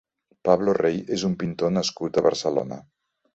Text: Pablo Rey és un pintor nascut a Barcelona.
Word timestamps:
Pablo 0.47 0.73
Rey 0.77 0.97
és 1.17 1.25
un 1.29 1.35
pintor 1.43 1.75
nascut 1.75 2.19
a 2.19 2.25
Barcelona. 2.29 2.81